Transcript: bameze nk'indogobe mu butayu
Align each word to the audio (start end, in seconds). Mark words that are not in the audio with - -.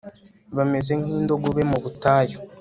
bameze 0.57 0.91
nk'indogobe 1.01 1.61
mu 1.71 1.77
butayu 1.83 2.37